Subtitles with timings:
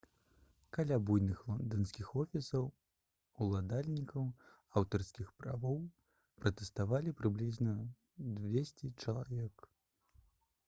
[0.75, 2.63] каля буйных лонданскіх офісаў
[3.45, 4.23] уладальнікаў
[4.81, 5.77] аўтарскіх правоў
[6.43, 7.75] пратэставалі прыблізна
[8.39, 9.67] 200 чалавек